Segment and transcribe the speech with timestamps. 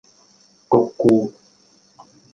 [0.69, 1.31] 唂咕